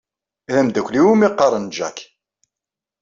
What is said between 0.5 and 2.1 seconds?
D amdakel-iw iwumi qqaren Jack.